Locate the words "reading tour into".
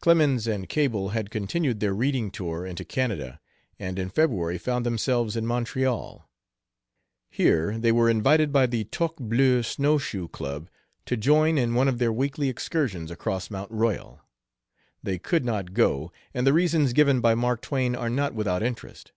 1.92-2.82